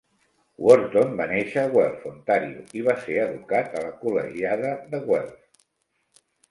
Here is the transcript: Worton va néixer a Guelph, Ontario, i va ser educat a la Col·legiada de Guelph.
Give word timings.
Worton 0.67 1.11
va 1.19 1.27
néixer 1.31 1.65
a 1.65 1.71
Guelph, 1.75 2.07
Ontario, 2.13 2.65
i 2.81 2.83
va 2.91 2.97
ser 3.05 3.21
educat 3.27 3.79
a 3.83 3.87
la 3.87 3.95
Col·legiada 4.05 4.77
de 4.97 5.07
Guelph. 5.09 5.67